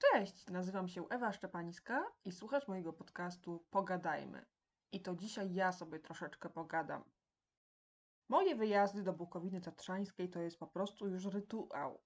Cześć, 0.00 0.46
nazywam 0.46 0.88
się 0.88 1.08
Ewa 1.08 1.32
Szczepańska 1.32 2.12
i 2.24 2.32
słuchasz 2.32 2.68
mojego 2.68 2.92
podcastu 2.92 3.64
Pogadajmy. 3.70 4.46
I 4.92 5.02
to 5.02 5.14
dzisiaj 5.14 5.54
ja 5.54 5.72
sobie 5.72 5.98
troszeczkę 5.98 6.50
pogadam. 6.50 7.04
Moje 8.28 8.56
wyjazdy 8.56 9.02
do 9.02 9.12
Bukowiny 9.12 9.60
Tatrzańskiej 9.60 10.30
to 10.30 10.40
jest 10.40 10.58
po 10.58 10.66
prostu 10.66 11.08
już 11.08 11.24
rytuał. 11.24 12.00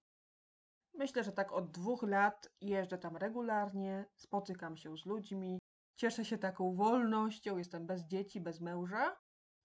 Myślę, 0.95 1.25
że 1.25 1.33
tak 1.33 1.53
od 1.53 1.71
dwóch 1.71 2.03
lat 2.03 2.49
jeżdżę 2.61 2.99
tam 2.99 3.17
regularnie, 3.17 4.07
spotykam 4.17 4.77
się 4.77 4.97
z 4.97 5.07
ludźmi, 5.07 5.59
cieszę 5.97 6.25
się 6.25 6.39
taką 6.39 6.75
wolnością, 6.75 7.57
jestem 7.57 7.87
bez 7.87 8.05
dzieci, 8.05 8.41
bez 8.41 8.61
męża 8.61 9.17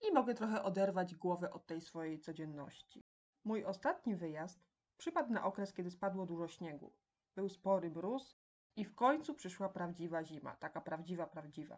i 0.01 0.13
mogę 0.13 0.33
trochę 0.33 0.63
oderwać 0.63 1.15
głowę 1.15 1.51
od 1.51 1.65
tej 1.65 1.81
swojej 1.81 2.19
codzienności. 2.19 3.03
Mój 3.43 3.65
ostatni 3.65 4.15
wyjazd 4.15 4.59
przypadł 4.97 5.33
na 5.33 5.43
okres, 5.43 5.73
kiedy 5.73 5.91
spadło 5.91 6.25
dużo 6.25 6.47
śniegu. 6.47 6.93
Był 7.39 7.49
spory 7.49 7.89
mróz 7.89 8.37
i 8.75 8.85
w 8.85 8.95
końcu 8.95 9.33
przyszła 9.33 9.69
prawdziwa 9.69 10.23
zima, 10.23 10.55
taka 10.55 10.81
prawdziwa, 10.81 11.27
prawdziwa. 11.27 11.77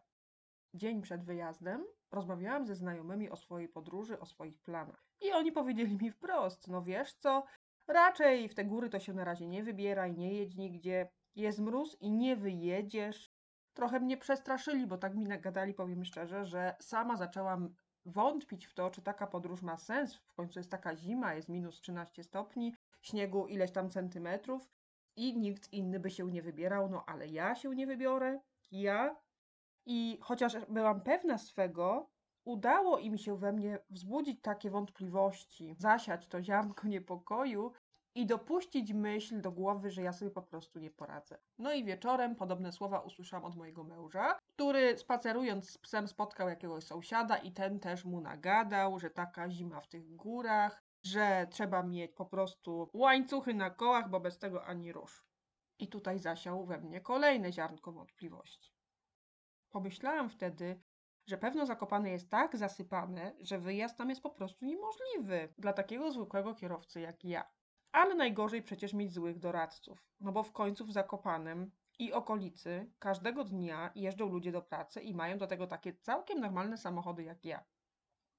Dzień 0.74 1.02
przed 1.02 1.24
wyjazdem 1.24 1.86
rozmawiałam 2.12 2.66
ze 2.68 2.76
znajomymi 2.76 3.30
o 3.30 3.36
swojej 3.36 3.70
podróży, 3.70 4.20
o 4.20 4.26
swoich 4.26 4.60
planach. 4.60 5.06
I 5.22 5.32
oni 5.32 5.52
powiedzieli 5.52 5.98
mi 5.98 6.12
wprost: 6.12 6.68
No 6.68 6.82
wiesz 6.82 7.14
co, 7.14 7.44
raczej 7.88 8.50
w 8.50 8.56
te 8.56 8.66
góry 8.66 8.90
to 8.90 9.00
się 9.00 9.14
na 9.14 9.24
razie 9.24 9.48
nie 9.48 9.64
wybieraj, 9.64 10.14
nie 10.14 10.34
jedź 10.34 10.56
nigdzie. 10.56 11.10
Jest 11.36 11.60
mróz 11.60 11.98
i 12.00 12.12
nie 12.12 12.36
wyjedziesz. 12.36 13.32
Trochę 13.74 14.00
mnie 14.00 14.18
przestraszyli, 14.18 14.88
bo 14.88 14.98
tak 14.98 15.16
mi 15.16 15.24
nagadali, 15.24 15.74
powiem 15.74 16.06
szczerze, 16.06 16.46
że 16.46 16.76
sama 16.80 17.16
zaczęłam 17.16 17.74
wątpić 18.06 18.66
w 18.66 18.74
to, 18.74 18.90
czy 18.90 19.02
taka 19.02 19.28
podróż 19.28 19.62
ma 19.62 19.78
sens. 19.78 20.16
W 20.16 20.34
końcu 20.34 20.60
jest 20.60 20.72
taka 20.72 20.96
zima, 20.96 21.34
jest 21.34 21.50
minus 21.50 21.82
13 21.82 22.24
stopni, 22.24 22.76
śniegu 23.02 23.48
ileś 23.48 23.72
tam 23.72 23.90
centymetrów 23.90 24.81
i 25.16 25.38
nikt 25.38 25.74
inny 25.74 26.00
by 26.00 26.12
się 26.12 26.32
nie 26.32 26.42
wybierał, 26.42 26.90
no 26.90 27.04
ale 27.08 27.28
ja 27.28 27.56
się 27.56 27.76
nie 27.76 27.88
wybiorę, 27.88 28.40
ja. 28.72 29.16
I 29.86 30.18
chociaż 30.22 30.66
byłam 30.70 31.02
pewna 31.02 31.38
swego, 31.38 32.10
udało 32.46 32.98
im 33.00 33.18
się 33.18 33.38
we 33.38 33.52
mnie 33.54 33.80
wzbudzić 33.90 34.42
takie 34.42 34.70
wątpliwości, 34.70 35.76
zasiać 35.78 36.28
to 36.28 36.44
ziarnko 36.44 36.88
niepokoju 36.88 37.72
i 38.16 38.26
dopuścić 38.26 38.94
myśl 38.94 39.42
do 39.42 39.52
głowy, 39.52 39.92
że 39.92 40.02
ja 40.02 40.14
sobie 40.14 40.32
po 40.32 40.42
prostu 40.42 40.80
nie 40.80 40.92
poradzę. 40.92 41.38
No 41.58 41.74
i 41.74 41.84
wieczorem 41.84 42.36
podobne 42.36 42.72
słowa 42.72 43.00
usłyszałam 43.00 43.46
od 43.46 43.56
mojego 43.56 43.84
męża, 43.84 44.40
który 44.48 44.98
spacerując 44.98 45.70
z 45.70 45.78
psem 45.78 46.08
spotkał 46.08 46.50
jakiegoś 46.50 46.84
sąsiada 46.84 47.38
i 47.38 47.52
ten 47.52 47.80
też 47.80 48.06
mu 48.06 48.22
nagadał, 48.22 49.00
że 49.00 49.10
taka 49.10 49.50
zima 49.50 49.82
w 49.82 49.88
tych 49.88 50.16
górach, 50.16 50.84
że 51.04 51.48
trzeba 51.50 51.84
mieć 51.84 52.12
po 52.12 52.26
prostu 52.26 52.90
łańcuchy 52.94 53.54
na 53.54 53.70
kołach, 53.70 54.10
bo 54.10 54.20
bez 54.20 54.40
tego 54.40 54.66
ani 54.66 54.92
rusz. 54.92 55.26
I 55.80 55.88
tutaj 55.88 56.20
zasiał 56.20 56.66
we 56.66 56.78
mnie 56.78 57.02
kolejne 57.02 57.54
ziarnko 57.54 57.92
wątpliwości. 57.92 58.72
Pomyślałam 59.70 60.30
wtedy, 60.30 60.82
że 61.28 61.38
pewno 61.38 61.66
Zakopane 61.66 62.10
jest 62.10 62.30
tak 62.30 62.58
zasypane, 62.58 63.36
że 63.40 63.60
wyjazd 63.60 63.98
tam 63.98 64.10
jest 64.10 64.22
po 64.22 64.30
prostu 64.30 64.66
niemożliwy 64.66 65.54
dla 65.58 65.74
takiego 65.74 66.12
zwykłego 66.12 66.56
kierowcy 66.56 67.02
jak 67.02 67.24
ja. 67.24 67.52
Ale 67.92 68.16
najgorzej 68.16 68.64
przecież 68.64 68.94
mieć 68.94 69.14
złych 69.14 69.40
doradców, 69.40 70.06
no 70.20 70.32
bo 70.32 70.44
w 70.44 70.52
końcu 70.52 70.86
w 70.86 70.92
Zakopanem 70.92 71.72
i 72.00 72.14
okolicy 72.14 72.92
każdego 73.00 73.44
dnia 73.44 73.92
jeżdżą 73.96 74.30
ludzie 74.30 74.52
do 74.52 74.62
pracy 74.62 75.02
i 75.02 75.14
mają 75.14 75.38
do 75.38 75.48
tego 75.48 75.68
takie 75.68 75.94
całkiem 75.94 76.40
normalne 76.40 76.78
samochody 76.78 77.24
jak 77.24 77.46
ja. 77.46 77.64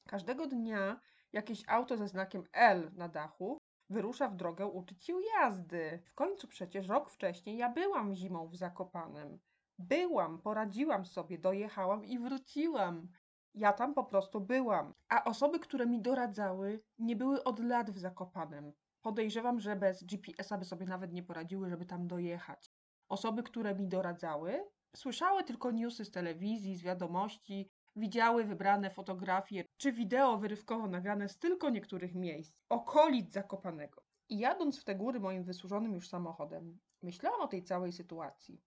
Każdego 0.09 0.47
dnia 0.47 1.01
jakieś 1.33 1.69
auto 1.69 1.97
ze 1.97 2.09
znakiem 2.09 2.45
L 2.53 2.91
na 2.95 3.09
dachu 3.09 3.59
wyrusza 3.91 4.29
w 4.29 4.37
drogę 4.37 4.67
uczyć 4.67 5.05
się 5.05 5.13
jazdy. 5.35 6.03
W 6.05 6.15
końcu 6.15 6.49
przecież 6.49 6.89
rok 6.89 7.11
wcześniej 7.11 7.57
ja 7.57 7.69
byłam 7.69 8.15
zimą 8.15 8.49
w 8.49 8.57
Zakopanem. 8.57 9.39
Byłam, 9.79 10.43
poradziłam 10.43 11.05
sobie, 11.05 11.39
dojechałam 11.39 12.05
i 12.05 12.19
wróciłam. 12.19 13.09
Ja 13.55 13.73
tam 13.73 13.95
po 13.95 14.05
prostu 14.05 14.41
byłam. 14.41 14.95
A 15.09 15.25
osoby, 15.25 15.59
które 15.59 15.87
mi 15.87 16.03
doradzały, 16.03 16.81
nie 16.99 17.17
były 17.17 17.45
od 17.45 17.59
lat 17.59 17.91
w 17.91 17.99
Zakopanem. 17.99 18.73
Podejrzewam, 19.03 19.61
że 19.61 19.77
bez 19.77 20.05
GPS-a 20.05 20.59
by 20.59 20.65
sobie 20.65 20.87
nawet 20.87 21.13
nie 21.13 21.23
poradziły, 21.23 21.71
żeby 21.71 21.87
tam 21.87 22.07
dojechać. 22.07 22.73
Osoby, 23.09 23.43
które 23.43 23.75
mi 23.75 23.89
doradzały, 23.89 24.65
słyszały 24.97 25.45
tylko 25.45 25.71
newsy 25.71 26.05
z 26.05 26.11
telewizji, 26.11 26.77
z 26.77 26.83
wiadomości, 26.83 27.71
widziały 27.97 28.45
wybrane 28.45 28.91
fotografie 28.91 29.65
czy 29.77 29.93
wideo 29.93 30.39
wyrywkowo 30.39 30.87
nagrane 30.87 31.29
z 31.29 31.39
tylko 31.39 31.71
niektórych 31.71 32.15
miejsc, 32.15 32.57
okolic 32.69 33.33
Zakopanego. 33.33 34.03
I 34.29 34.39
jadąc 34.39 34.81
w 34.81 34.85
te 34.85 34.95
góry 34.95 35.21
moim 35.21 35.45
wysłużonym 35.45 35.95
już 35.95 36.09
samochodem, 36.09 36.79
myślałam 37.03 37.41
o 37.41 37.49
tej 37.49 37.63
całej 37.63 37.93
sytuacji. 37.93 38.61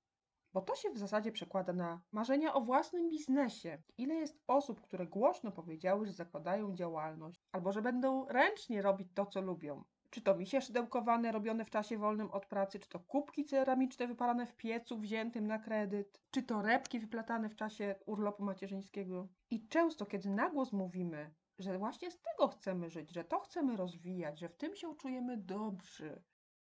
Bo 0.54 0.62
to 0.62 0.76
się 0.76 0.90
w 0.90 0.98
zasadzie 0.98 1.32
przekłada 1.32 1.74
na 1.74 2.02
marzenia 2.12 2.54
o 2.54 2.62
własnym 2.62 3.10
biznesie. 3.10 3.82
Ile 3.98 4.16
jest 4.16 4.44
osób, 4.48 4.82
które 4.82 5.08
głośno 5.08 5.52
powiedziały, 5.52 6.06
że 6.06 6.14
zakładają 6.14 6.76
działalność, 6.76 7.42
albo 7.52 7.72
że 7.72 7.82
będą 7.82 8.26
ręcznie 8.28 8.82
robić 8.82 9.08
to, 9.14 9.26
co 9.26 9.42
lubią. 9.42 9.84
Czy 10.16 10.22
to 10.22 10.36
misie 10.36 10.62
szydełkowane 10.62 11.32
robione 11.32 11.66
w 11.66 11.70
czasie 11.70 11.98
wolnym 11.98 12.32
od 12.32 12.46
pracy, 12.46 12.80
czy 12.80 12.90
to 12.90 13.00
kubki 13.00 13.46
ceramiczne 13.46 14.08
wypalane 14.08 14.46
w 14.46 14.56
piecu 14.56 14.98
wziętym 14.98 15.48
na 15.48 15.60
kredyt, 15.60 16.22
czy 16.32 16.44
to 16.44 16.62
repki 16.62 17.00
wyplatane 17.00 17.50
w 17.50 17.56
czasie 17.56 17.96
urlopu 18.06 18.44
macierzyńskiego. 18.44 19.28
I 19.50 19.68
często, 19.68 20.06
kiedy 20.06 20.30
na 20.30 20.50
głos 20.50 20.74
mówimy, 20.74 21.34
że 21.60 21.78
właśnie 21.78 22.12
z 22.12 22.22
tego 22.22 22.48
chcemy 22.48 22.90
żyć, 22.90 23.12
że 23.12 23.24
to 23.24 23.40
chcemy 23.40 23.78
rozwijać, 23.78 24.40
że 24.40 24.50
w 24.50 24.56
tym 24.56 24.76
się 24.76 24.96
czujemy 24.96 25.38
dobrzy, 25.38 26.22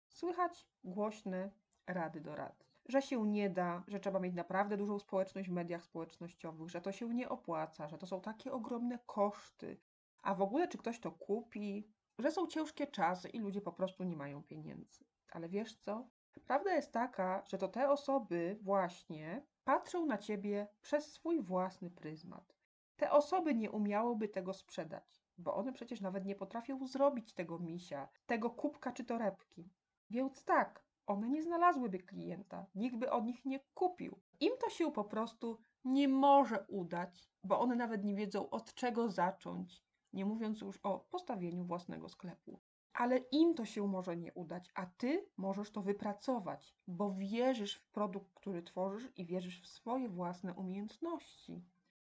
słychać 0.08 0.68
głośne 0.84 1.52
rady 1.88 2.22
do 2.22 2.36
rad. 2.36 2.66
Że 2.86 3.02
się 3.02 3.28
nie 3.28 3.50
da, 3.50 3.84
że 3.88 4.00
trzeba 4.00 4.20
mieć 4.20 4.36
naprawdę 4.36 4.78
dużą 4.78 5.00
społeczność 5.00 5.50
w 5.50 5.54
mediach 5.54 5.84
społecznościowych, 5.84 6.70
że 6.70 6.82
to 6.82 6.92
się 6.92 7.14
nie 7.14 7.30
opłaca, 7.30 7.88
że 7.88 7.98
to 7.98 8.08
są 8.08 8.22
takie 8.22 8.52
ogromne 8.52 9.00
koszty. 9.06 9.78
A 10.24 10.36
w 10.36 10.42
ogóle, 10.42 10.68
czy 10.68 10.78
ktoś 10.78 11.00
to 11.00 11.12
kupi, 11.12 11.88
że 12.20 12.32
są 12.32 12.48
ciężkie 12.48 12.88
czasy 12.88 13.30
i 13.30 13.40
ludzie 13.40 13.62
po 13.62 13.72
prostu 13.72 14.04
nie 14.04 14.16
mają 14.16 14.44
pieniędzy. 14.44 15.06
Ale 15.32 15.50
wiesz 15.50 15.76
co? 15.76 16.08
Prawda 16.46 16.76
jest 16.76 16.92
taka, 16.92 17.44
że 17.46 17.58
to 17.58 17.68
te 17.68 17.90
osoby 17.90 18.58
właśnie 18.62 19.46
patrzą 19.64 20.06
na 20.06 20.18
ciebie 20.18 20.68
przez 20.82 21.14
swój 21.14 21.42
własny 21.42 21.90
pryzmat. 21.90 22.56
Te 22.98 23.12
osoby 23.12 23.56
nie 23.56 23.72
umiałyby 23.72 24.30
tego 24.30 24.54
sprzedać, 24.54 25.24
bo 25.38 25.56
one 25.56 25.74
przecież 25.74 26.02
nawet 26.02 26.26
nie 26.26 26.36
potrafią 26.36 26.88
zrobić 26.88 27.34
tego 27.34 27.60
misia, 27.60 28.10
tego 28.26 28.50
kubka 28.50 28.92
czy 28.92 29.04
torebki. 29.04 29.70
Więc 30.10 30.46
tak, 30.46 30.84
one 31.08 31.30
nie 31.30 31.44
znalazłyby 31.44 32.00
klienta, 32.00 32.66
nikt 32.76 32.96
by 32.96 33.12
od 33.12 33.26
nich 33.26 33.46
nie 33.46 33.60
kupił. 33.74 34.20
Im 34.40 34.52
to 34.60 34.70
się 34.70 34.92
po 34.92 35.04
prostu 35.04 35.60
nie 35.84 36.08
może 36.08 36.66
udać, 36.68 37.30
bo 37.44 37.60
one 37.60 37.76
nawet 37.76 38.04
nie 38.04 38.16
wiedzą 38.16 38.50
od 38.50 38.74
czego 38.74 39.10
zacząć, 39.10 39.84
nie 40.14 40.26
mówiąc 40.26 40.62
już 40.62 40.80
o 40.84 41.00
postawieniu 41.00 41.66
własnego 41.66 42.10
sklepu. 42.10 42.60
Ale 42.94 43.18
im 43.18 43.54
to 43.54 43.66
się 43.66 43.88
może 43.88 44.18
nie 44.18 44.34
udać, 44.34 44.72
a 44.76 44.86
ty 44.86 45.26
możesz 45.38 45.72
to 45.72 45.82
wypracować, 45.82 46.76
bo 46.88 47.14
wierzysz 47.14 47.76
w 47.76 47.90
produkt, 47.90 48.34
który 48.34 48.64
tworzysz 48.64 49.12
i 49.16 49.26
wierzysz 49.26 49.62
w 49.62 49.68
swoje 49.68 50.10
własne 50.10 50.54
umiejętności. 50.54 51.64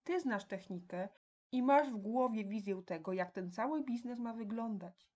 Ty 0.03 0.19
znasz 0.19 0.45
technikę 0.45 1.09
i 1.51 1.63
masz 1.63 1.91
w 1.91 1.97
głowie 1.97 2.45
wizję 2.45 2.81
tego, 2.85 3.13
jak 3.13 3.31
ten 3.31 3.51
cały 3.51 3.83
biznes 3.83 4.19
ma 4.19 4.33
wyglądać. 4.33 5.07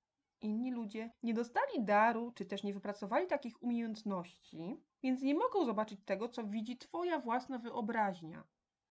Inni 0.41 0.72
ludzie 0.72 1.11
nie 1.23 1.34
dostali 1.34 1.84
daru, 1.84 2.31
czy 2.35 2.46
też 2.46 2.63
nie 2.63 2.73
wypracowali 2.73 3.28
takich 3.28 3.63
umiejętności, 3.63 4.78
więc 5.03 5.22
nie 5.22 5.35
mogą 5.35 5.66
zobaczyć 5.66 6.00
tego, 6.06 6.29
co 6.29 6.44
widzi 6.44 6.78
Twoja 6.78 7.19
własna 7.19 7.59
wyobraźnia. 7.59 8.44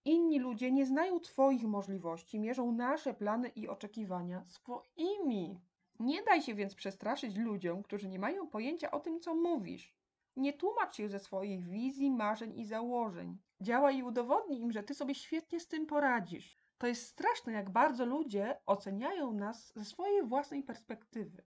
Inni 0.08 0.38
ludzie 0.38 0.72
nie 0.72 0.86
znają 0.86 1.20
Twoich 1.20 1.64
możliwości, 1.64 2.40
mierzą 2.40 2.72
nasze 2.72 3.14
plany 3.14 3.48
i 3.48 3.68
oczekiwania 3.68 4.44
swoimi. 4.44 5.60
Nie 6.00 6.22
daj 6.22 6.42
się 6.42 6.54
więc 6.54 6.74
przestraszyć 6.74 7.36
ludziom, 7.36 7.82
którzy 7.82 8.08
nie 8.08 8.18
mają 8.18 8.46
pojęcia 8.46 8.90
o 8.90 9.00
tym, 9.00 9.20
co 9.20 9.34
mówisz. 9.34 9.94
Nie 10.36 10.52
tłumacz 10.52 10.96
się 10.96 11.08
ze 11.08 11.18
swoich 11.18 11.68
wizji, 11.68 12.10
marzeń 12.10 12.58
i 12.58 12.64
założeń. 12.64 13.38
Działaj 13.60 13.96
i 13.96 14.02
udowodnij 14.02 14.60
im, 14.60 14.72
że 14.72 14.82
Ty 14.82 14.94
sobie 14.94 15.14
świetnie 15.14 15.60
z 15.60 15.68
tym 15.68 15.86
poradzisz. 15.86 16.56
To 16.78 16.86
jest 16.86 17.06
straszne, 17.06 17.52
jak 17.52 17.70
bardzo 17.70 18.06
ludzie 18.06 18.60
oceniają 18.66 19.32
nas 19.32 19.72
ze 19.74 19.84
swojej 19.84 20.22
własnej 20.22 20.62
perspektywy. 20.62 21.44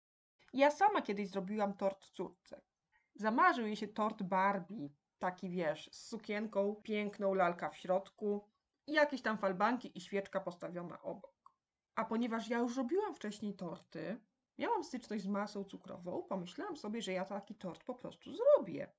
Ja 0.53 0.71
sama 0.71 1.03
kiedyś 1.03 1.29
zrobiłam 1.29 1.75
tort 1.75 2.05
córce. 2.05 2.61
Zamarzył 3.15 3.67
jej 3.67 3.77
się 3.77 3.89
tort 3.89 4.23
Barbie, 4.23 4.89
taki 5.19 5.51
wiesz, 5.51 5.91
z 5.93 6.09
sukienką, 6.09 6.75
piękną 6.83 7.35
lalka 7.35 7.71
w 7.71 7.77
środku 7.77 8.54
jakieś 8.87 9.23
tam 9.23 9.39
falbanki 9.39 9.99
i 9.99 10.01
świeczka 10.01 10.41
postawiona 10.41 11.03
obok. 11.03 11.53
A 11.95 12.05
ponieważ 12.05 12.49
ja 12.49 12.59
już 12.59 12.77
robiłam 12.77 13.15
wcześniej 13.15 13.55
torty, 13.55 14.21
miałam 14.59 14.85
styczność 14.85 15.25
z 15.25 15.27
masą 15.27 15.65
cukrową, 15.65 16.23
pomyślałam 16.23 16.77
sobie, 16.77 17.03
że 17.03 17.13
ja 17.13 17.25
taki 17.25 17.55
tort 17.55 17.85
po 17.85 17.95
prostu 17.95 18.37
zrobię. 18.37 18.93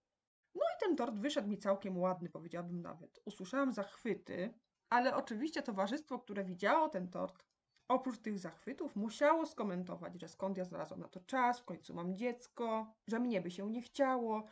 No 0.56 0.62
i 0.62 0.80
ten 0.86 0.96
tort 0.96 1.16
wyszedł 1.16 1.48
mi 1.48 1.58
całkiem 1.58 1.98
ładny, 1.98 2.30
powiedziałabym 2.30 2.82
nawet. 2.82 3.20
Usłyszałam 3.26 3.74
zachwyty, 3.74 4.54
ale 4.90 5.16
oczywiście 5.16 5.62
towarzystwo, 5.64 6.20
które 6.20 6.44
widziało 6.44 6.90
ten 6.90 7.10
tort, 7.10 7.46
oprócz 7.88 8.20
tych 8.20 8.40
zachwytów, 8.40 8.96
musiało 8.96 9.46
skomentować, 9.46 10.22
że 10.22 10.28
skąd 10.28 10.58
ja 10.58 10.66
znalazłam 10.66 11.00
na 11.00 11.08
to 11.08 11.20
czas, 11.20 11.60
w 11.60 11.66
końcu 11.66 11.94
mam 11.94 12.16
dziecko, 12.16 12.94
że 13.08 13.20
mnie 13.20 13.42
by 13.42 13.52
się 13.52 13.72
nie 13.72 13.82
chciało, 13.82 14.44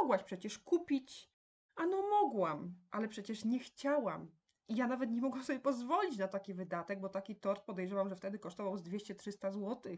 Mogłaś 0.00 0.22
przecież 0.22 0.58
kupić. 0.58 1.30
Ano 1.76 2.02
mogłam, 2.10 2.74
ale 2.90 3.08
przecież 3.08 3.44
nie 3.44 3.58
chciałam. 3.58 4.30
I 4.68 4.76
ja 4.76 4.86
nawet 4.86 5.10
nie 5.10 5.20
mogłam 5.20 5.44
sobie 5.44 5.60
pozwolić 5.60 6.18
na 6.18 6.28
taki 6.28 6.54
wydatek, 6.54 7.00
bo 7.00 7.08
taki 7.08 7.36
tort 7.36 7.64
podejrzewam, 7.64 8.08
że 8.08 8.16
wtedy 8.16 8.38
kosztował 8.38 8.76
z 8.76 8.82
200-300 8.82 9.52
zł. 9.52 9.96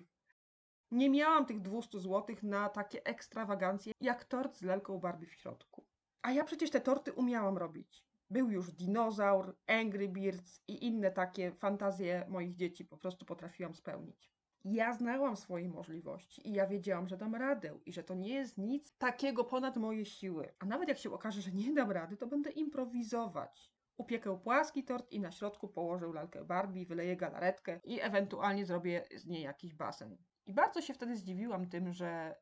Nie 0.90 1.10
miałam 1.10 1.46
tych 1.46 1.60
200 1.60 2.00
zł 2.00 2.36
na 2.42 2.68
takie 2.68 3.04
ekstrawagancje, 3.04 3.92
jak 4.00 4.24
tort 4.24 4.56
z 4.56 4.62
lelką 4.62 4.98
Barbie 4.98 5.26
w 5.26 5.32
środku. 5.32 5.84
A 6.22 6.32
ja 6.32 6.44
przecież 6.44 6.70
te 6.70 6.80
torty 6.80 7.12
umiałam 7.12 7.58
robić. 7.58 8.04
Był 8.30 8.50
już 8.50 8.72
dinozaur, 8.72 9.56
Angry 9.66 10.08
Birds 10.08 10.62
i 10.68 10.86
inne 10.86 11.10
takie 11.10 11.52
fantazje 11.52 12.26
moich 12.28 12.54
dzieci 12.54 12.84
po 12.84 12.96
prostu 12.96 13.24
potrafiłam 13.24 13.74
spełnić. 13.74 14.34
Ja 14.64 14.92
znałam 14.92 15.36
swoje 15.36 15.68
możliwości 15.68 16.48
i 16.48 16.52
ja 16.52 16.66
wiedziałam, 16.66 17.08
że 17.08 17.16
dam 17.16 17.34
radę 17.34 17.78
i 17.86 17.92
że 17.92 18.02
to 18.02 18.14
nie 18.14 18.34
jest 18.34 18.58
nic 18.58 18.96
takiego 18.96 19.44
ponad 19.44 19.76
moje 19.76 20.04
siły. 20.04 20.52
A 20.58 20.66
nawet 20.66 20.88
jak 20.88 20.98
się 20.98 21.12
okaże, 21.12 21.40
że 21.40 21.52
nie 21.52 21.74
dam 21.74 21.90
rady, 21.90 22.16
to 22.16 22.26
będę 22.26 22.50
improwizować. 22.50 23.73
Upiekę 23.96 24.40
płaski 24.40 24.84
tort 24.84 25.12
i 25.12 25.20
na 25.20 25.30
środku 25.30 25.68
położę 25.68 26.06
lalkę 26.06 26.44
Barbie, 26.44 26.86
wyleję 26.86 27.16
galaretkę 27.16 27.80
i 27.84 28.00
ewentualnie 28.00 28.66
zrobię 28.66 29.04
z 29.16 29.26
niej 29.26 29.42
jakiś 29.42 29.74
basen. 29.74 30.16
I 30.46 30.52
bardzo 30.52 30.80
się 30.80 30.94
wtedy 30.94 31.16
zdziwiłam 31.16 31.68
tym, 31.68 31.92
że 31.92 32.34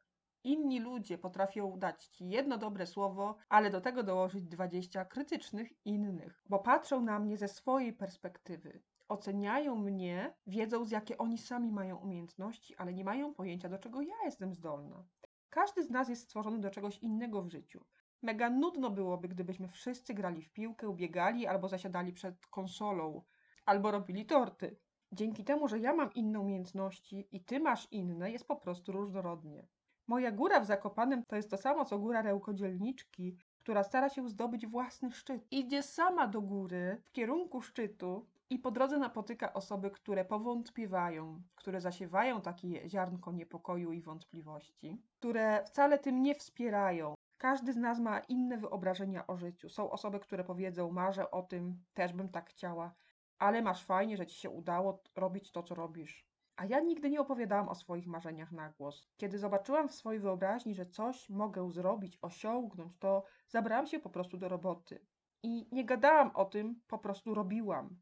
inni 0.44 0.80
ludzie 0.80 1.18
potrafią 1.18 1.78
dać 1.78 2.06
ci 2.06 2.28
jedno 2.28 2.58
dobre 2.58 2.86
słowo, 2.86 3.36
ale 3.48 3.70
do 3.70 3.80
tego 3.80 4.02
dołożyć 4.02 4.44
20 4.48 5.04
krytycznych 5.04 5.72
innych, 5.84 6.42
bo 6.48 6.58
patrzą 6.58 7.02
na 7.02 7.18
mnie 7.18 7.36
ze 7.36 7.48
swojej 7.48 7.92
perspektywy. 7.92 8.82
Oceniają 9.08 9.76
mnie, 9.76 10.34
wiedzą 10.46 10.84
z 10.84 10.90
jakie 10.90 11.18
oni 11.18 11.38
sami 11.38 11.72
mają 11.72 11.96
umiejętności, 11.96 12.76
ale 12.76 12.92
nie 12.92 13.04
mają 13.04 13.34
pojęcia, 13.34 13.68
do 13.68 13.78
czego 13.78 14.02
ja 14.02 14.14
jestem 14.24 14.54
zdolna. 14.54 15.04
Każdy 15.50 15.84
z 15.84 15.90
nas 15.90 16.08
jest 16.08 16.22
stworzony 16.22 16.60
do 16.60 16.70
czegoś 16.70 16.98
innego 16.98 17.42
w 17.42 17.48
życiu. 17.48 17.84
Mega 18.22 18.50
nudno 18.50 18.90
byłoby, 18.90 19.28
gdybyśmy 19.28 19.68
wszyscy 19.68 20.14
grali 20.14 20.42
w 20.42 20.52
piłkę, 20.52 20.94
biegali 20.96 21.46
albo 21.46 21.68
zasiadali 21.68 22.12
przed 22.12 22.46
konsolą, 22.46 23.22
albo 23.66 23.90
robili 23.90 24.26
torty. 24.26 24.76
Dzięki 25.12 25.44
temu, 25.44 25.68
że 25.68 25.78
ja 25.78 25.94
mam 25.94 26.12
inne 26.12 26.40
umiejętności 26.40 27.28
i 27.32 27.44
ty 27.44 27.60
masz 27.60 27.88
inne, 27.90 28.30
jest 28.30 28.48
po 28.48 28.56
prostu 28.56 28.92
różnorodnie. 28.92 29.66
Moja 30.06 30.32
góra 30.32 30.60
w 30.60 30.66
Zakopanem 30.66 31.24
to 31.24 31.36
jest 31.36 31.50
to 31.50 31.56
samo, 31.56 31.84
co 31.84 31.98
góra 31.98 32.22
Rełkodzielniczki, 32.22 33.36
która 33.58 33.84
stara 33.84 34.08
się 34.08 34.28
zdobyć 34.28 34.66
własny 34.66 35.12
szczyt. 35.12 35.46
Idzie 35.50 35.82
sama 35.82 36.26
do 36.26 36.42
góry, 36.42 37.02
w 37.04 37.12
kierunku 37.12 37.62
szczytu 37.62 38.26
i 38.50 38.58
po 38.58 38.70
drodze 38.70 38.98
napotyka 38.98 39.52
osoby, 39.52 39.90
które 39.90 40.24
powątpiewają, 40.24 41.42
które 41.54 41.80
zasiewają 41.80 42.40
takie 42.40 42.88
ziarnko 42.88 43.32
niepokoju 43.32 43.92
i 43.92 44.02
wątpliwości, 44.02 45.02
które 45.18 45.64
wcale 45.64 45.98
tym 45.98 46.22
nie 46.22 46.34
wspierają. 46.34 47.14
Każdy 47.42 47.72
z 47.72 47.76
nas 47.76 48.00
ma 48.00 48.18
inne 48.18 48.58
wyobrażenia 48.58 49.26
o 49.26 49.36
życiu. 49.36 49.68
Są 49.68 49.90
osoby, 49.90 50.20
które 50.20 50.44
powiedzą, 50.44 50.90
marzę 50.90 51.30
o 51.30 51.42
tym, 51.42 51.84
też 51.94 52.12
bym 52.12 52.28
tak 52.28 52.50
chciała, 52.50 52.94
ale 53.38 53.62
masz 53.62 53.84
fajnie, 53.84 54.16
że 54.16 54.26
ci 54.26 54.40
się 54.40 54.50
udało 54.50 55.02
robić 55.16 55.52
to, 55.52 55.62
co 55.62 55.74
robisz. 55.74 56.28
A 56.56 56.64
ja 56.64 56.80
nigdy 56.80 57.10
nie 57.10 57.20
opowiadałam 57.20 57.68
o 57.68 57.74
swoich 57.74 58.06
marzeniach 58.06 58.52
na 58.52 58.70
głos. 58.70 59.08
Kiedy 59.16 59.38
zobaczyłam 59.38 59.88
w 59.88 59.94
swojej 59.94 60.20
wyobraźni, 60.20 60.74
że 60.74 60.86
coś 60.86 61.30
mogę 61.30 61.70
zrobić, 61.70 62.18
osiągnąć, 62.22 62.92
to 62.98 63.24
zabrałam 63.48 63.86
się 63.86 64.00
po 64.00 64.10
prostu 64.10 64.36
do 64.36 64.48
roboty. 64.48 65.06
I 65.42 65.68
nie 65.72 65.84
gadałam 65.84 66.30
o 66.34 66.44
tym, 66.44 66.80
po 66.86 66.98
prostu 66.98 67.34
robiłam. 67.34 67.96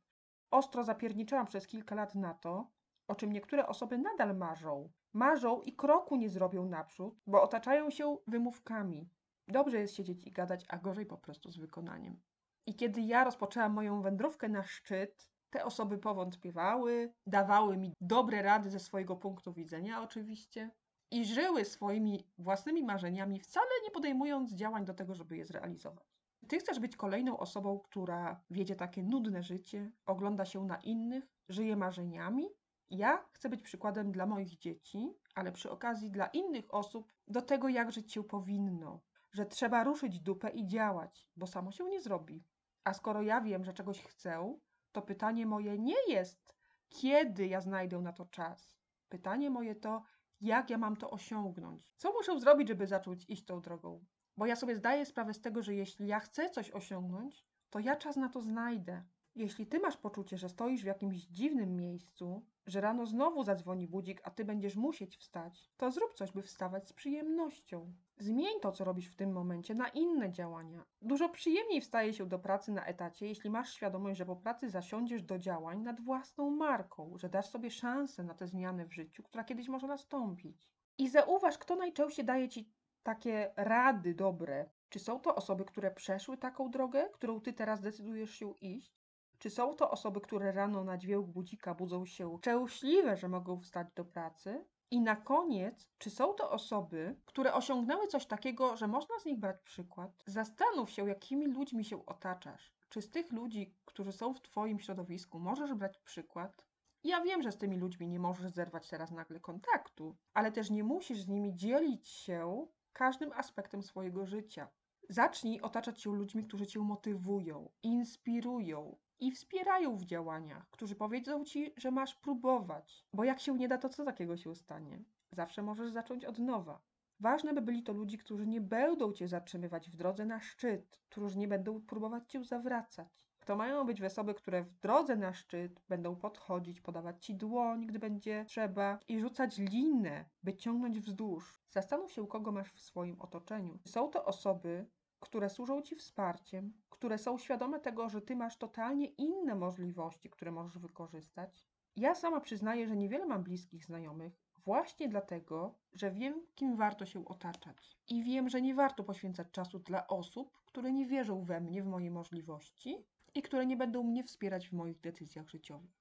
Ostro 0.51 0.85
zapierniczałam 0.85 1.47
przez 1.47 1.67
kilka 1.67 1.95
lat 1.95 2.15
na 2.15 2.35
to, 2.35 2.71
o 3.09 3.15
czym 3.15 3.33
niektóre 3.33 3.67
osoby 3.67 3.99
nadal 3.99 4.37
marzą. 4.37 4.91
Marzą 5.13 5.61
i 5.61 5.77
kroku 5.77 6.17
nie 6.17 6.29
zrobią 6.29 6.67
naprzód, 6.67 7.21
bo 7.27 7.43
otaczają 7.43 7.91
się 7.91 8.17
wymówkami. 8.27 9.11
Dobrze 9.49 9.79
jest 9.79 9.95
siedzieć 9.95 10.25
i 10.25 10.33
gadać, 10.33 10.65
a 10.69 10.79
gorzej 10.79 11.07
po 11.07 11.19
prostu 11.19 11.51
z 11.51 11.59
wykonaniem. 11.59 12.21
I 12.67 12.75
kiedy 12.77 13.01
ja 13.01 13.25
rozpoczęłam 13.25 13.73
moją 13.73 14.03
wędrówkę 14.03 14.49
na 14.49 14.65
szczyt, 14.65 15.31
te 15.51 15.65
osoby 15.65 15.99
powątpiewały, 15.99 17.15
dawały 17.27 17.77
mi 17.77 17.95
dobre 18.01 18.43
rady 18.43 18.71
ze 18.71 18.81
swojego 18.81 19.17
punktu 19.17 19.53
widzenia, 19.53 20.03
oczywiście, 20.03 20.71
i 21.11 21.25
żyły 21.25 21.65
swoimi 21.65 22.31
własnymi 22.39 22.85
marzeniami, 22.85 23.41
wcale 23.41 23.67
nie 23.85 23.91
podejmując 23.91 24.55
działań 24.55 24.85
do 24.85 24.95
tego, 24.95 25.15
żeby 25.15 25.37
je 25.37 25.45
zrealizować. 25.45 26.07
Ty 26.49 26.59
chcesz 26.59 26.81
być 26.81 26.97
kolejną 26.97 27.39
osobą, 27.39 27.81
która 27.81 28.45
wiedzie 28.51 28.77
takie 28.77 29.03
nudne 29.03 29.43
życie, 29.43 29.93
ogląda 30.07 30.45
się 30.45 30.65
na 30.65 30.77
innych, 30.77 31.25
żyje 31.49 31.77
marzeniami? 31.77 32.49
Ja 32.91 33.25
chcę 33.33 33.49
być 33.49 33.63
przykładem 33.63 34.13
dla 34.13 34.27
moich 34.27 34.59
dzieci, 34.59 35.15
ale 35.35 35.53
przy 35.53 35.71
okazji 35.71 36.11
dla 36.11 36.27
innych 36.27 36.75
osób 36.75 37.13
do 37.27 37.43
tego, 37.43 37.69
jak 37.69 37.93
żyć 37.93 38.13
się 38.13 38.25
powinno, 38.25 39.01
że 39.33 39.47
trzeba 39.47 39.85
ruszyć 39.85 40.21
dupę 40.21 40.51
i 40.51 40.67
działać, 40.67 41.29
bo 41.37 41.47
samo 41.47 41.73
się 41.73 41.85
nie 41.85 42.01
zrobi. 42.01 42.45
A 42.85 42.95
skoro 42.95 43.23
ja 43.23 43.41
wiem, 43.41 43.65
że 43.65 43.73
czegoś 43.73 44.03
chcę, 44.03 44.59
to 44.93 45.03
pytanie 45.03 45.47
moje 45.47 45.79
nie 45.79 46.09
jest, 46.09 46.55
kiedy 46.89 47.47
ja 47.47 47.61
znajdę 47.61 47.99
na 47.99 48.13
to 48.13 48.27
czas. 48.27 48.79
Pytanie 49.09 49.51
moje 49.51 49.75
to, 49.75 50.03
jak 50.41 50.71
ja 50.71 50.79
mam 50.79 50.97
to 50.97 51.11
osiągnąć? 51.11 51.93
Co 51.97 52.13
muszę 52.13 52.41
zrobić, 52.41 52.69
żeby 52.69 52.87
zacząć 52.87 53.25
iść 53.31 53.45
tą 53.45 53.61
drogą? 53.61 54.05
Bo 54.37 54.47
ja 54.47 54.57
sobie 54.57 54.77
zdaję 54.77 55.07
sprawę 55.07 55.35
z 55.35 55.41
tego, 55.41 55.63
że 55.63 55.75
jeśli 55.75 56.07
ja 56.07 56.21
chcę 56.21 56.51
coś 56.51 56.71
osiągnąć, 56.71 57.45
to 57.71 57.79
ja 57.79 57.97
czas 57.97 58.17
na 58.17 58.29
to 58.29 58.41
znajdę. 58.41 59.05
Jeśli 59.35 59.67
ty 59.67 59.79
masz 59.79 59.97
poczucie, 59.97 60.39
że 60.39 60.49
stoisz 60.49 60.83
w 60.83 60.87
jakimś 60.87 61.17
dziwnym 61.17 61.77
miejscu, 61.77 62.43
że 62.67 62.81
rano 62.81 63.07
znowu 63.07 63.45
zadzwoni 63.45 63.89
budzik, 63.89 64.21
a 64.25 64.31
ty 64.31 64.45
będziesz 64.45 64.77
musieć 64.77 65.17
wstać, 65.17 65.71
to 65.77 65.91
zrób 65.91 66.15
coś, 66.15 66.33
by 66.33 66.43
wstawać 66.43 66.89
z 66.89 66.93
przyjemnością. 66.93 67.93
Zmień 68.19 68.61
to, 68.63 68.73
co 68.73 68.85
robisz 68.85 69.09
w 69.09 69.17
tym 69.17 69.33
momencie, 69.33 69.75
na 69.75 69.89
inne 69.89 70.33
działania. 70.33 70.85
Dużo 71.03 71.29
przyjemniej 71.29 71.81
wstaje 71.81 72.13
się 72.13 72.27
do 72.27 72.39
pracy 72.39 72.73
na 72.73 72.85
etacie, 72.85 73.27
jeśli 73.27 73.51
masz 73.51 73.73
świadomość, 73.75 74.19
że 74.19 74.27
po 74.27 74.37
pracy 74.37 74.71
zasiądziesz 74.71 75.23
do 75.23 75.39
działań 75.39 75.83
nad 75.83 76.01
własną 76.01 76.51
marką, 76.51 77.13
że 77.17 77.29
dasz 77.29 77.49
sobie 77.49 77.71
szansę 77.71 78.25
na 78.25 78.35
tę 78.35 78.47
zmianę 78.47 78.87
w 78.87 78.93
życiu, 78.93 79.23
która 79.23 79.45
kiedyś 79.45 79.69
może 79.69 79.87
nastąpić. 79.87 80.71
I 80.99 81.09
zauważ, 81.09 81.59
kto 81.59 81.77
najczęściej 81.77 82.25
daje 82.25 82.49
ci 82.49 82.73
takie 83.03 83.53
rady 83.57 84.15
dobre. 84.15 84.71
Czy 84.89 84.99
są 84.99 85.21
to 85.21 85.35
osoby, 85.35 85.65
które 85.65 85.91
przeszły 85.91 86.37
taką 86.37 86.71
drogę, 86.71 87.09
którą 87.13 87.41
ty 87.41 87.53
teraz 87.53 87.81
decydujesz 87.81 88.31
się 88.31 88.55
iść? 88.61 89.00
Czy 89.41 89.51
są 89.51 89.75
to 89.75 89.91
osoby, 89.91 90.21
które 90.21 90.53
rano 90.53 90.85
na 90.85 90.99
dźwięk 90.99 91.27
budzika 91.27 91.75
budzą 91.75 92.07
się 92.07 92.39
szczęśliwe, 92.39 93.17
że 93.17 93.29
mogą 93.29 93.61
wstać 93.61 93.89
do 93.95 94.05
pracy? 94.05 94.65
I 94.91 95.01
na 95.01 95.17
koniec, 95.17 95.89
czy 95.99 96.11
są 96.11 96.35
to 96.35 96.51
osoby, 96.51 97.17
które 97.25 97.55
osiągnęły 97.55 98.07
coś 98.07 98.27
takiego, 98.27 98.77
że 98.77 98.89
można 98.89 99.19
z 99.19 99.25
nich 99.25 99.39
brać 99.39 99.57
przykład? 99.65 100.23
Zastanów 100.27 100.91
się, 100.91 101.09
jakimi 101.09 101.47
ludźmi 101.47 101.85
się 101.85 102.07
otaczasz. 102.07 102.73
Czy 102.89 103.03
z 103.03 103.11
tych 103.11 103.33
ludzi, 103.33 103.75
którzy 103.85 104.13
są 104.13 104.35
w 104.35 104.43
Twoim 104.43 104.81
środowisku, 104.81 105.39
możesz 105.39 105.75
brać 105.75 105.99
przykład? 105.99 106.63
Ja 107.05 107.21
wiem, 107.21 107.43
że 107.43 107.53
z 107.53 107.59
tymi 107.59 107.77
ludźmi 107.77 108.09
nie 108.09 108.21
możesz 108.21 108.53
zerwać 108.53 108.89
teraz 108.89 109.11
nagle 109.11 109.41
kontaktu, 109.41 110.17
ale 110.35 110.53
też 110.53 110.71
nie 110.71 110.85
musisz 110.85 111.21
z 111.23 111.29
nimi 111.29 111.57
dzielić 111.57 112.09
się 112.09 112.67
każdym 112.93 113.33
aspektem 113.33 113.83
swojego 113.83 114.27
życia. 114.27 114.69
Zacznij 115.09 115.61
otaczać 115.61 116.03
się 116.03 116.15
ludźmi, 116.17 116.45
którzy 116.45 116.67
cię 116.67 116.81
motywują, 116.81 117.71
inspirują 117.83 118.97
i 119.21 119.31
wspierają 119.31 119.97
w 119.97 120.05
działaniach, 120.05 120.71
którzy 120.71 120.95
powiedzą 120.95 121.45
ci, 121.45 121.75
że 121.77 121.91
masz 121.91 122.15
próbować, 122.15 123.07
bo 123.15 123.25
jak 123.25 123.41
się 123.41 123.57
nie 123.57 123.69
da, 123.69 123.79
to 123.79 123.89
co 123.89 124.05
takiego 124.05 124.37
się 124.37 124.55
stanie? 124.55 125.03
Zawsze 125.33 125.63
możesz 125.63 125.91
zacząć 125.91 126.25
od 126.25 126.39
nowa. 126.39 126.81
Ważne, 127.21 127.55
by 127.55 127.63
byli 127.63 127.83
to 127.83 127.93
ludzie, 127.93 128.19
którzy 128.19 128.47
nie 128.47 128.61
będą 128.61 129.13
cię 129.13 129.29
zatrzymywać 129.29 129.91
w 129.91 129.97
drodze 129.97 130.27
na 130.27 130.41
szczyt, 130.41 131.01
którzy 131.09 131.39
nie 131.39 131.49
będą 131.49 131.81
próbować 131.81 132.31
cię 132.31 132.45
zawracać. 132.45 133.31
To 133.47 133.57
mają 133.57 133.85
być 133.85 134.03
osoby, 134.03 134.35
które 134.35 134.63
w 134.63 134.79
drodze 134.79 135.17
na 135.17 135.33
szczyt 135.33 135.81
będą 135.89 136.17
podchodzić, 136.17 136.81
podawać 136.81 137.27
ci 137.27 137.35
dłoń, 137.35 137.87
gdy 137.87 137.99
będzie 137.99 138.45
trzeba, 138.49 138.99
i 139.09 139.21
rzucać 139.21 139.59
linę, 139.59 140.25
by 140.43 140.55
ciągnąć 140.55 141.01
wzdłuż. 141.01 141.63
Zastanów 141.71 142.13
się, 142.13 142.27
kogo 142.27 142.53
masz 142.53 142.73
w 142.73 142.81
swoim 142.81 143.21
otoczeniu. 143.21 143.79
Są 143.87 144.09
to 144.09 144.25
osoby, 144.25 144.87
które 145.21 145.51
służą 145.51 145.83
ci 145.83 145.97
wsparciem, 145.97 146.73
które 146.91 147.19
są 147.19 147.39
świadome 147.39 147.81
tego, 147.81 148.09
że 148.09 148.23
ty 148.23 148.37
masz 148.37 148.57
totalnie 148.57 149.07
inne 149.07 149.55
możliwości, 149.55 150.31
które 150.31 150.51
możesz 150.53 150.79
wykorzystać. 150.79 151.65
Ja 151.97 152.15
sama 152.15 152.41
przyznaję, 152.41 152.89
że 152.89 152.97
niewiele 152.97 153.27
mam 153.27 153.43
bliskich 153.43 153.85
znajomych, 153.85 154.33
właśnie 154.65 155.09
dlatego, 155.09 155.75
że 155.93 156.11
wiem, 156.11 156.47
kim 156.55 156.77
warto 156.77 157.07
się 157.07 157.25
otaczać. 157.25 157.99
I 158.09 158.25
wiem, 158.25 158.49
że 158.49 158.63
nie 158.63 158.75
warto 158.75 159.05
poświęcać 159.05 159.51
czasu 159.51 159.79
dla 159.79 160.07
osób, 160.07 160.59
które 160.67 160.93
nie 160.93 161.07
wierzą 161.07 161.45
we 161.45 161.61
mnie, 161.61 161.83
w 161.83 161.87
moje 161.87 162.11
możliwości 162.11 163.05
i 163.35 163.43
które 163.43 163.67
nie 163.67 163.77
będą 163.77 164.03
mnie 164.03 164.25
wspierać 164.25 164.69
w 164.69 164.73
moich 164.73 165.01
decyzjach 165.01 165.49
życiowych. 165.49 166.01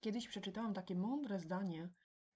Kiedyś 0.00 0.28
przeczytałam 0.28 0.74
takie 0.74 0.94
mądre 0.94 1.40
zdanie: 1.40 1.88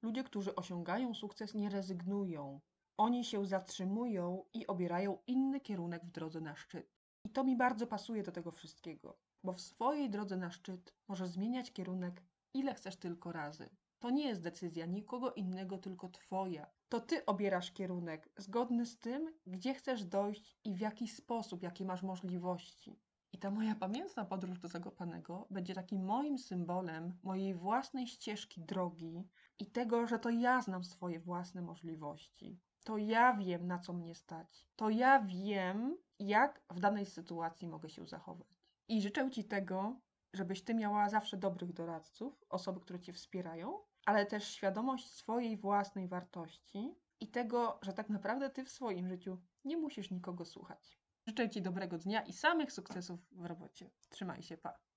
Ludzie, 0.03 0.25
którzy 0.25 0.55
osiągają 0.55 1.15
sukces, 1.15 1.55
nie 1.55 1.71
rezygnują. 1.71 2.61
Oni 2.97 3.25
się 3.25 3.47
zatrzymują 3.47 4.45
i 4.55 4.67
obierają 4.67 5.19
inny 5.27 5.61
kierunek 5.61 6.05
w 6.05 6.11
drodze 6.11 6.41
na 6.41 6.57
szczyt. 6.57 6.97
I 7.25 7.31
to 7.31 7.45
mi 7.45 7.57
bardzo 7.57 7.87
pasuje 7.87 8.23
do 8.23 8.33
tego 8.33 8.51
wszystkiego, 8.51 9.19
bo 9.45 9.53
w 9.53 9.61
swojej 9.61 10.11
drodze 10.11 10.37
na 10.37 10.51
szczyt 10.51 10.95
możesz 11.09 11.29
zmieniać 11.29 11.73
kierunek 11.73 12.23
ile 12.55 12.75
chcesz 12.75 12.97
tylko 12.97 13.33
razy. 13.33 13.71
To 13.99 14.11
nie 14.11 14.29
jest 14.29 14.43
decyzja 14.43 14.87
nikogo 14.87 15.33
innego, 15.33 15.79
tylko 15.79 16.09
twoja. 16.09 16.67
To 16.89 17.01
ty 17.01 17.27
obierasz 17.27 17.73
kierunek 17.73 18.29
zgodny 18.37 18.87
z 18.87 18.99
tym, 18.99 19.35
gdzie 19.47 19.75
chcesz 19.75 20.05
dojść 20.05 20.59
i 20.65 20.75
w 20.75 20.81
jaki 20.81 21.09
sposób, 21.09 21.63
jakie 21.63 21.85
masz 21.85 22.03
możliwości. 22.03 23.01
I 23.33 23.39
ta 23.39 23.51
moja 23.51 23.75
pamiętna 23.75 24.25
podróż 24.25 24.59
do 24.59 24.69
Zakopanego 24.69 25.47
będzie 25.51 25.75
takim 25.75 26.05
moim 26.05 26.39
symbolem 26.39 27.19
mojej 27.23 27.55
własnej 27.55 28.07
ścieżki 28.07 28.61
drogi 28.61 29.29
i 29.59 29.67
tego, 29.67 30.07
że 30.07 30.19
to 30.19 30.31
ja 30.31 30.63
znam 30.63 30.85
swoje 30.85 31.21
własne 31.21 31.63
możliwości. 31.63 32.59
To 32.85 32.99
ja 32.99 33.35
wiem, 33.35 33.67
na 33.67 33.79
co 33.79 33.93
mnie 33.93 34.15
stać. 34.15 34.69
To 34.77 34.91
ja 34.91 35.23
wiem, 35.23 35.99
jak 36.19 36.63
w 36.71 36.81
danej 36.81 37.07
sytuacji 37.07 37.69
mogę 37.69 37.91
się 37.91 38.07
zachować. 38.07 38.49
I 38.89 39.03
życzę 39.03 39.31
Ci 39.31 39.45
tego, 39.45 40.01
żebyś 40.33 40.65
Ty 40.65 40.75
miała 40.75 41.09
zawsze 41.09 41.37
dobrych 41.37 41.73
doradców, 41.73 42.45
osoby, 42.49 42.81
które 42.81 43.01
Cię 43.01 43.13
wspierają, 43.13 43.79
ale 44.07 44.27
też 44.27 44.49
świadomość 44.49 45.11
swojej 45.11 45.57
własnej 45.57 46.09
wartości 46.09 46.95
i 47.21 47.29
tego, 47.29 47.79
że 47.83 47.93
tak 47.93 48.09
naprawdę 48.09 48.51
Ty 48.51 48.65
w 48.65 48.71
swoim 48.71 49.09
życiu 49.09 49.39
nie 49.65 49.77
musisz 49.77 50.11
nikogo 50.11 50.45
słuchać. 50.45 51.01
Życzę 51.27 51.51
Ci 51.51 51.63
dobrego 51.63 51.99
dnia 51.99 52.23
i 52.23 52.33
samych 52.33 52.73
sukcesów 52.73 53.21
w 53.33 53.45
robocie. 53.45 53.91
Trzymaj 54.09 54.43
się, 54.43 54.57
pa. 54.57 54.90